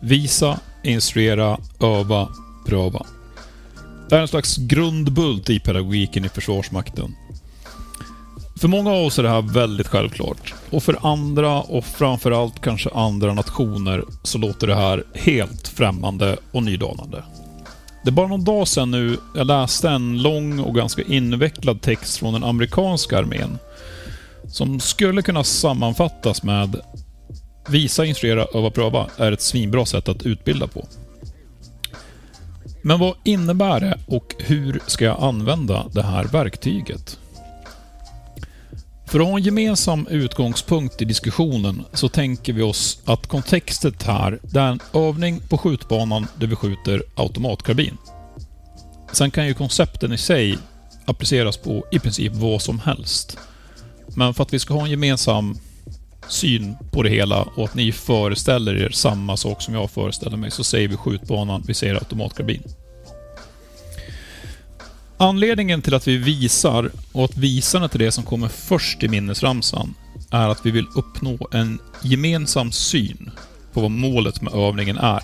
[0.00, 2.28] Visa, instruera, öva,
[2.66, 3.06] pröva.
[4.08, 7.14] Det är en slags grundbult i pedagogiken i Försvarsmakten.
[8.60, 10.54] För många av oss är det här väldigt självklart.
[10.70, 16.62] Och för andra, och framförallt kanske andra nationer, så låter det här helt främmande och
[16.62, 17.24] nydanande.
[18.04, 22.16] Det är bara någon dag sedan nu jag läste en lång och ganska invecklad text
[22.18, 23.58] från den amerikanska armén.
[24.48, 26.80] Som skulle kunna sammanfattas med
[27.70, 30.86] Visa, instruera, öva, pröva är ett svinbra sätt att utbilda på.
[32.82, 37.18] Men vad innebär det och hur ska jag använda det här verktyget?
[39.06, 44.38] För att ha en gemensam utgångspunkt i diskussionen så tänker vi oss att kontextet här,
[44.42, 47.96] det är en övning på skjutbanan där vi skjuter automatkarbin.
[49.12, 50.58] Sen kan ju koncepten i sig
[51.04, 53.38] appliceras på i princip vad som helst.
[54.06, 55.58] Men för att vi ska ha en gemensam
[56.30, 60.50] syn på det hela och att ni föreställer er samma sak som jag föreställer mig,
[60.50, 62.62] så säger vi skjutbanan, vi säger automatkarbin.
[65.16, 69.94] Anledningen till att vi visar, och att visarna till det som kommer först i minnesramsan,
[70.30, 73.30] är att vi vill uppnå en gemensam syn
[73.72, 75.22] på vad målet med övningen är.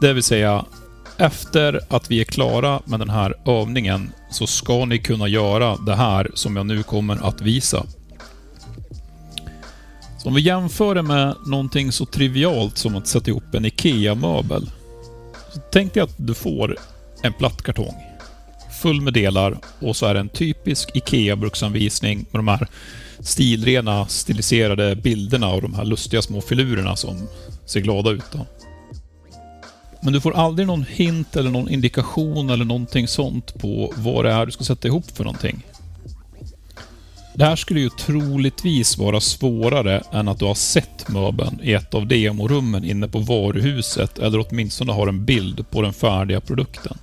[0.00, 0.64] Det vill säga,
[1.16, 5.96] efter att vi är klara med den här övningen så ska ni kunna göra det
[5.96, 7.86] här som jag nu kommer att visa.
[10.22, 14.70] Så om vi jämför det med någonting så trivialt som att sätta ihop en IKEA-möbel.
[15.54, 16.76] Så tänk dig att du får
[17.22, 17.94] en platt kartong
[18.80, 22.68] full med delar och så är det en typisk IKEA-bruksanvisning med de här
[23.20, 27.28] stilrena, stiliserade bilderna och de här lustiga små filurerna som
[27.66, 28.24] ser glada ut.
[28.32, 28.46] Då.
[30.02, 34.32] Men du får aldrig någon hint eller någon indikation eller någonting sånt på vad det
[34.32, 35.62] är du ska sätta ihop för någonting.
[37.40, 41.94] Det här skulle ju troligtvis vara svårare än att du har sett möbeln i ett
[41.94, 46.98] av demorummen inne på varuhuset eller åtminstone har en bild på den färdiga produkten.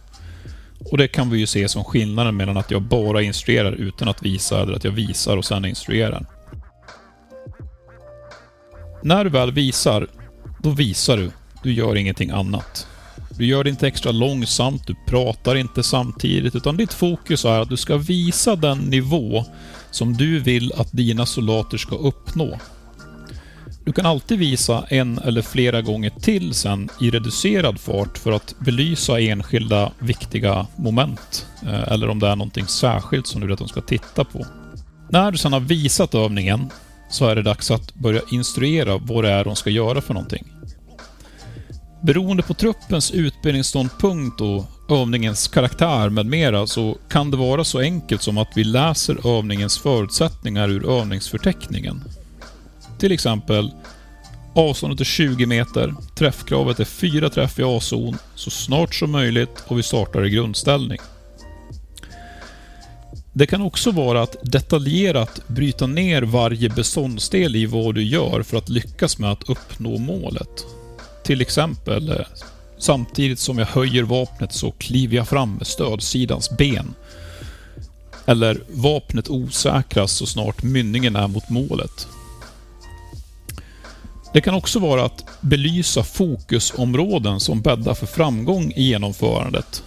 [0.91, 4.23] Och det kan vi ju se som skillnaden mellan att jag bara instruerar utan att
[4.23, 6.25] visa eller att jag visar och sen instruerar.
[9.03, 10.07] När du väl visar,
[10.59, 11.31] då visar du.
[11.63, 12.87] Du gör ingenting annat.
[13.37, 17.69] Du gör det inte extra långsamt, du pratar inte samtidigt, utan ditt fokus är att
[17.69, 19.45] du ska visa den nivå
[19.91, 22.59] som du vill att dina soldater ska uppnå.
[23.85, 28.55] Du kan alltid visa en eller flera gånger till sen i reducerad fart för att
[28.59, 31.47] belysa enskilda viktiga moment.
[31.63, 34.45] Eh, eller om det är någonting särskilt som du vill att de ska titta på.
[35.09, 36.69] När du sedan har visat övningen
[37.09, 40.56] så är det dags att börja instruera vad det är de ska göra för någonting.
[42.01, 48.21] Beroende på truppens utbildningsståndpunkt och övningens karaktär med mera så kan det vara så enkelt
[48.21, 52.03] som att vi läser övningens förutsättningar ur övningsförteckningen.
[52.99, 53.71] Till exempel
[54.53, 55.93] Avståndet är 20 meter.
[56.15, 60.99] Träffkravet är 4 träff i A-zon så snart som möjligt och vi startar i grundställning.
[63.33, 68.57] Det kan också vara att detaljerat bryta ner varje beståndsdel i vad du gör för
[68.57, 70.65] att lyckas med att uppnå målet.
[71.27, 72.25] Till exempel, eh,
[72.77, 76.93] samtidigt som jag höjer vapnet så kliver jag fram med stödsidans ben.
[78.25, 82.07] Eller vapnet osäkras så snart mynningen är mot målet.
[84.33, 89.83] Det kan också vara att belysa fokusområden som bäddar för framgång i genomförandet.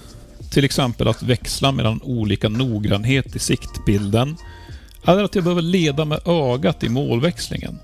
[0.51, 4.37] Till exempel att växla mellan olika noggrannhet i siktbilden,
[5.05, 7.79] eller att jag behöver leda med ögat i målväxlingen.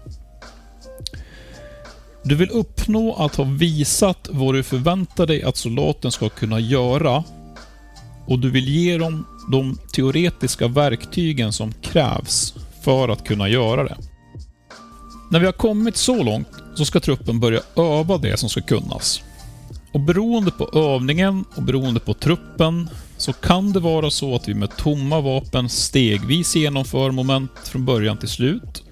[2.29, 7.25] Du vill uppnå att ha visat vad du förväntar dig att soldaten ska kunna göra
[8.27, 13.97] och du vill ge dem de teoretiska verktygen som krävs för att kunna göra det.
[15.31, 19.23] När vi har kommit så långt så ska truppen börja öva det som ska kunnas.
[19.93, 24.55] Och beroende på övningen och beroende på truppen så kan det vara så att vi
[24.55, 28.83] med tomma vapen stegvis genomför moment från början till slut.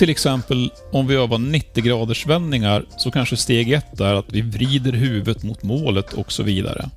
[0.00, 4.40] Till exempel om vi övar 90 graders vändningar så kanske steg 1 är att vi
[4.40, 6.90] vrider huvudet mot målet och så vidare.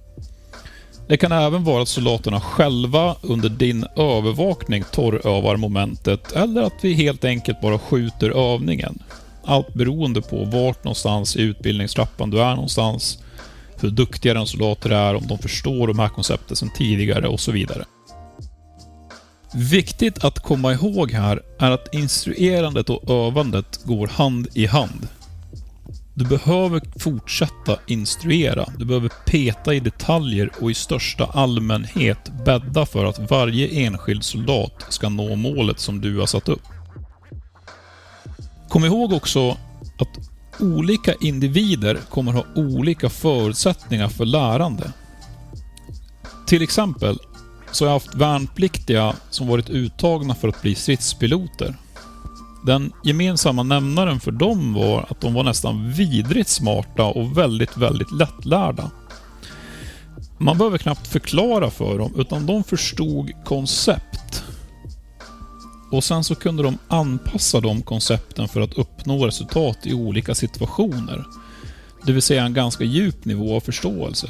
[1.08, 6.94] Det kan även vara att soldaterna själva under din övervakning torrövar momentet eller att vi
[6.94, 9.04] helt enkelt bara skjuter övningen.
[9.44, 13.24] Allt beroende på vart någonstans i utbildningstrappan du är någonstans,
[13.80, 17.52] hur duktiga dina soldater är, om de förstår de här koncepten sedan tidigare och så
[17.52, 17.86] vidare.
[19.56, 25.08] Viktigt att komma ihåg här är att instruerandet och övandet går hand i hand.
[26.14, 28.66] Du behöver fortsätta instruera.
[28.78, 34.86] Du behöver peta i detaljer och i största allmänhet bädda för att varje enskild soldat
[34.90, 36.64] ska nå målet som du har satt upp.
[38.70, 39.52] Kom ihåg också
[40.00, 40.30] att
[40.60, 44.94] olika individer kommer ha olika förutsättningar för lärande.
[46.48, 47.18] Till exempel
[47.76, 51.76] så har jag haft värnpliktiga som varit uttagna för att bli stridspiloter.
[52.66, 58.12] Den gemensamma nämnaren för dem var att de var nästan vidrigt smarta och väldigt, väldigt
[58.12, 58.92] lättlärda.
[60.38, 64.44] Man behöver knappt förklara för dem, utan de förstod koncept.
[65.92, 71.26] Och sen så kunde de anpassa de koncepten för att uppnå resultat i olika situationer.
[72.06, 74.30] Det vill säga en ganska djup nivå av förståelse.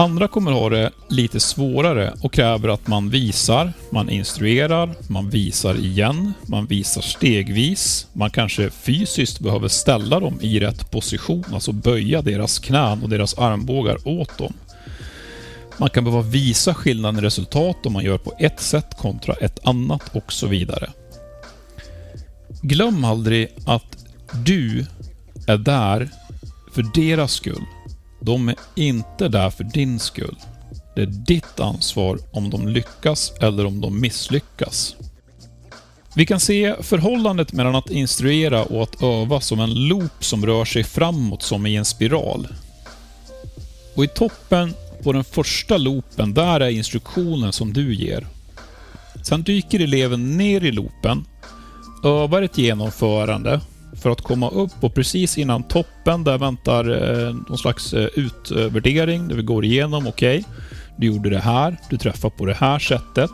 [0.00, 5.74] Andra kommer ha det lite svårare och kräver att man visar, man instruerar, man visar
[5.74, 8.06] igen, man visar stegvis.
[8.12, 13.38] Man kanske fysiskt behöver ställa dem i rätt position, alltså böja deras knän och deras
[13.38, 14.52] armbågar åt dem.
[15.76, 19.66] Man kan behöva visa skillnaden i resultat om man gör på ett sätt kontra ett
[19.66, 20.90] annat och så vidare.
[22.62, 24.86] Glöm aldrig att du
[25.46, 26.08] är där
[26.74, 27.64] för deras skull
[28.20, 30.36] de är inte där för din skull.
[30.94, 34.96] Det är ditt ansvar om de lyckas eller om de misslyckas.
[36.14, 40.64] Vi kan se förhållandet mellan att instruera och att öva som en loop som rör
[40.64, 42.48] sig framåt som i en spiral.
[43.94, 48.26] Och i toppen på den första loopen, där är instruktionen som du ger.
[49.22, 51.24] Sen dyker eleven ner i loopen,
[52.04, 53.60] övar ett genomförande
[54.02, 59.28] för att komma upp och precis innan toppen där väntar eh, någon slags eh, utvärdering
[59.28, 60.52] där vi går igenom, okej, okay,
[60.96, 63.30] du gjorde det här, du träffar på det här sättet.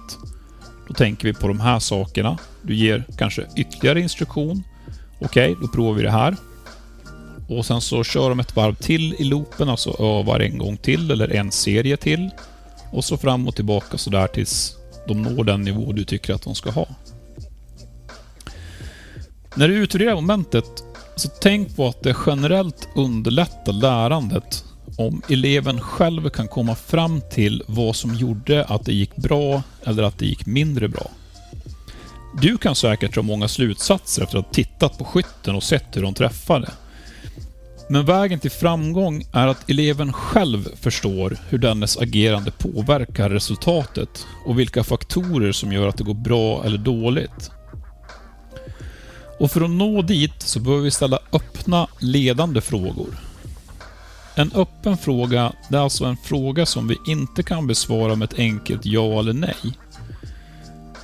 [0.89, 2.39] Då tänker vi på de här sakerna.
[2.63, 4.63] Du ger kanske ytterligare instruktion.
[5.21, 6.37] Okej, okay, då provar vi det här.
[7.49, 11.11] Och sen så kör de ett varv till i loopen, alltså övar en gång till
[11.11, 12.31] eller en serie till.
[12.93, 14.77] Och så fram och tillbaka sådär tills
[15.09, 16.87] de når den nivå du tycker att de ska ha.
[19.59, 20.85] När du utvärderar momentet,
[21.17, 24.65] så tänk på att det generellt underlättar lärandet
[24.99, 30.03] om eleven själv kan komma fram till vad som gjorde att det gick bra eller
[30.03, 31.11] att det gick mindre bra.
[32.41, 36.03] Du kan säkert dra många slutsatser efter att ha tittat på skytten och sett hur
[36.03, 36.71] de träffade.
[37.89, 44.59] Men vägen till framgång är att eleven själv förstår hur dennes agerande påverkar resultatet och
[44.59, 47.51] vilka faktorer som gör att det går bra eller dåligt.
[49.39, 53.19] Och för att nå dit så behöver vi ställa öppna, ledande frågor.
[54.35, 58.39] En öppen fråga, det är alltså en fråga som vi inte kan besvara med ett
[58.39, 59.79] enkelt ja eller nej.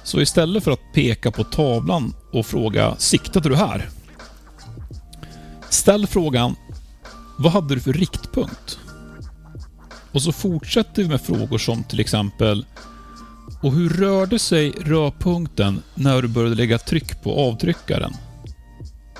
[0.05, 3.88] Så istället för att peka på tavlan och fråga ”Siktade du här?”
[5.70, 6.56] Ställ frågan
[7.38, 8.78] ”Vad hade du för riktpunkt?”
[10.12, 12.67] Och så fortsätter vi med frågor som till exempel
[13.62, 18.12] och hur rörde sig rörpunkten när du började lägga tryck på avtryckaren?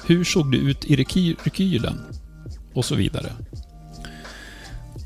[0.06, 2.00] Hur såg det ut i rekylen?
[2.75, 3.33] Och så vidare.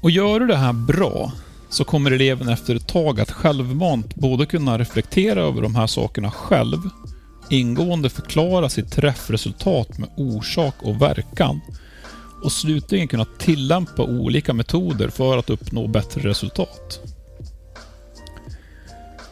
[0.03, 1.33] Och gör du det här bra
[1.69, 6.31] så kommer eleven efter ett tag att självmant både kunna reflektera över de här sakerna
[6.31, 6.79] själv,
[7.51, 11.61] ingående förklara sitt träffresultat med orsak och verkan
[12.45, 17.16] och slutligen kunna tillämpa olika metoder för att uppnå bättre resultat.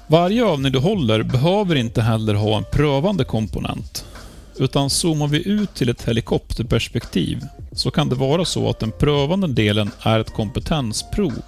[0.06, 4.05] Varje övning du håller behöver inte heller ha en prövande komponent.
[4.59, 7.41] Utan zoomar vi ut till ett helikopterperspektiv
[7.73, 11.43] så kan det vara så att den prövande delen är ett kompetensprov.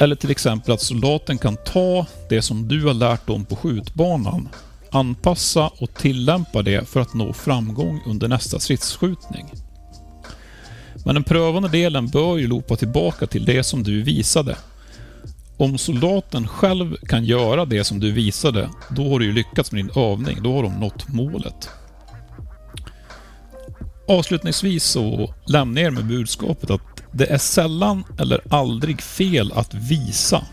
[0.00, 4.48] Eller till exempel att soldaten kan ta det som du har lärt dem på skjutbanan,
[4.90, 9.46] anpassa och tillämpa det för att nå framgång under nästa stridsskjutning.
[11.04, 14.56] Men den prövande delen bör ju loopa tillbaka till det som du visade
[15.56, 19.84] om soldaten själv kan göra det som du visade, då har du ju lyckats med
[19.84, 20.42] din övning.
[20.42, 21.70] Då har de nått målet.
[24.08, 29.74] Avslutningsvis så lämnar jag er med budskapet att det är sällan eller aldrig fel att
[29.74, 30.46] visa.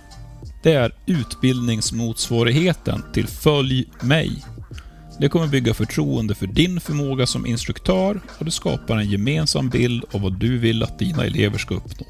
[0.64, 4.44] Det är utbildningsmotsvarigheten till Följ mig.
[5.20, 10.04] Det kommer bygga förtroende för din förmåga som instruktör och det skapar en gemensam bild
[10.12, 12.06] av vad du vill att dina elever ska uppnå.